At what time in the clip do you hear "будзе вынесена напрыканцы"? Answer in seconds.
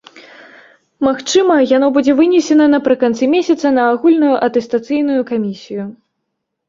1.99-3.23